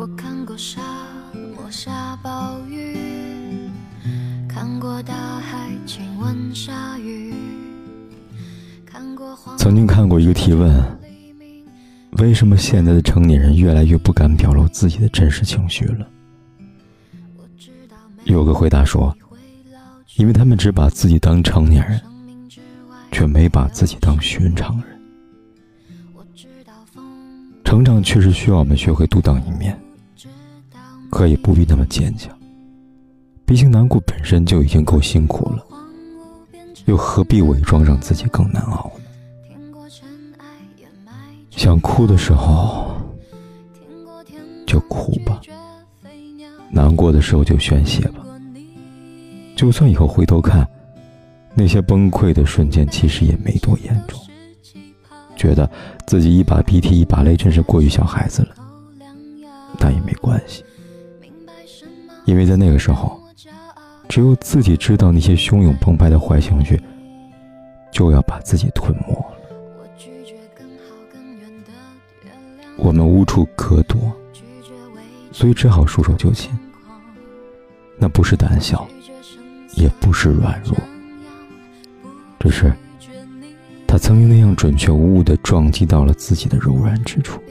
[0.00, 0.80] 我看过沙
[1.34, 2.96] 漠下暴雨，
[4.48, 7.34] 看过大海亲吻鲨鱼，
[8.86, 10.82] 看过曾经看过一个提问。
[12.12, 16.08] 为什么现在的成年人越来越不敢表露自己的真实情绪了？
[18.24, 19.14] 有个回答说
[20.16, 22.00] ：“因为他们只把自己当成年人，
[23.12, 24.86] 却没把自己当寻常人。”
[27.66, 29.78] 成长确实需要我们学会独当一面，
[31.10, 32.36] 可以不必那么坚强。
[33.44, 35.66] 毕竟难过本身就已经够辛苦了，
[36.86, 39.04] 又何必伪装让自己更难熬呢？
[41.50, 42.96] 想哭的时候
[44.66, 45.40] 就哭吧，
[46.70, 48.24] 难过的时候就宣泄吧。
[49.56, 50.66] 就算以后回头看，
[51.52, 54.18] 那些崩溃的瞬间其实也没多严重，
[55.34, 55.68] 觉得
[56.06, 58.54] 自己一把鼻涕一把泪，真是过于小孩子了。
[60.30, 60.64] 关系，
[62.24, 63.20] 因为在那个时候，
[64.08, 66.80] 只有自己知道那些汹涌澎湃的坏情绪
[67.90, 69.26] 就要把自己吞没了。
[72.76, 74.00] 我们无处可躲，
[75.32, 76.56] 所以只好束手就擒。
[77.98, 78.86] 那不是胆小，
[79.74, 80.76] 也不是软弱，
[82.38, 82.72] 只是
[83.84, 87.42] 他曾经那样准确无误地撞击到了自己的柔软之处。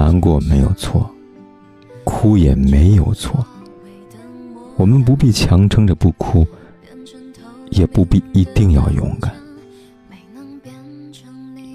[0.00, 1.08] 难过没有错，
[2.04, 3.44] 哭也没有错。
[4.76, 6.46] 我们不必强撑着不哭，
[7.68, 9.30] 也不必一定要勇敢。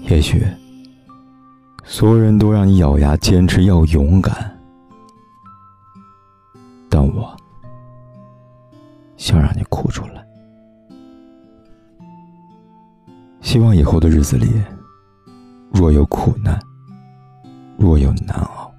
[0.08, 0.44] 也许。
[1.84, 4.58] 所有人都让你咬牙坚持要勇敢，
[6.90, 7.36] 但我
[9.16, 10.26] 想让你哭出来。
[13.40, 14.48] 希望以后的日子里，
[15.72, 16.60] 若有苦难，
[17.78, 18.72] 若有难熬，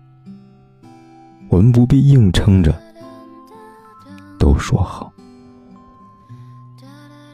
[1.50, 2.76] 我们不必硬撑着，
[4.40, 5.12] 都说好。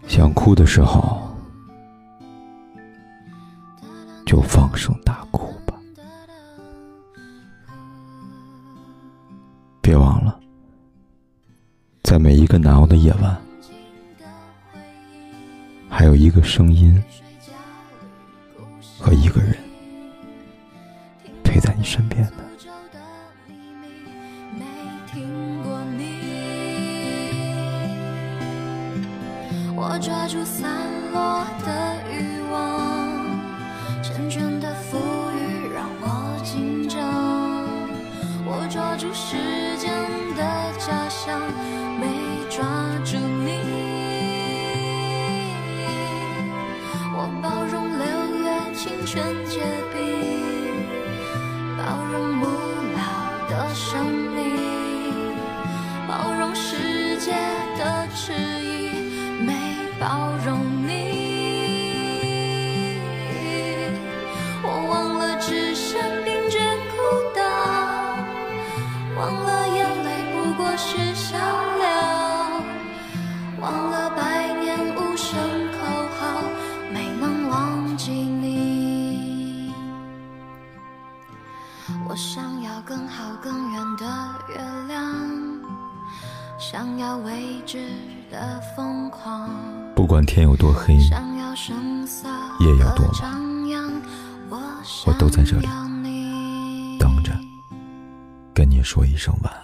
[0.07, 1.21] 想哭的时候，
[4.25, 5.73] 就放声大哭吧。
[9.81, 10.37] 别忘了，
[12.03, 13.41] 在每一个难熬的夜晚，
[15.89, 17.01] 还有一个声音
[18.99, 19.55] 和一个人
[21.83, 22.31] 你身边的。
[29.75, 30.71] 我抓住散
[31.11, 31.67] 落的
[32.09, 32.55] 欲望，
[34.01, 34.97] 缱绻的浮
[35.35, 37.03] 语让我紧张。
[38.45, 39.35] 我抓住时
[39.77, 39.91] 间
[40.37, 40.41] 的
[40.79, 41.41] 假象。
[41.99, 42.07] 没
[42.49, 42.63] 抓
[43.03, 43.59] 住你，
[47.13, 48.03] 我包容六
[48.41, 49.59] 月清泉结
[53.73, 54.55] 生命，
[56.07, 57.31] 包容世界
[57.75, 58.91] 的迟疑，
[59.43, 59.51] 没
[59.99, 60.91] 包容你。
[64.61, 66.59] 我忘了置身冰绝
[66.91, 66.95] 孤
[67.35, 67.41] 岛，
[69.17, 70.07] 忘了眼泪。
[70.33, 71.35] 不过是笑
[82.13, 84.05] 我想要更好更圆的
[84.47, 85.15] 月亮，
[86.59, 87.89] 想要未知
[88.29, 89.49] 的疯狂。
[89.95, 91.09] 不管天有多黑，夜
[92.69, 94.61] 有多晚，
[95.07, 95.67] 我都在这里
[96.99, 97.31] 等着，
[98.53, 99.62] 跟你说一声晚安。